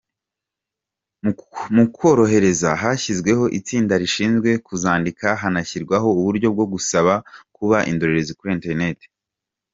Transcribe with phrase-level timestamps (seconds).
[1.75, 7.13] Mu kuzorohereza hashyizweho itsinda rishinzwe kuzandika, hanashyirwaho uburyo bwo gusaba
[7.55, 9.05] kuba indorerezi kuri interineti.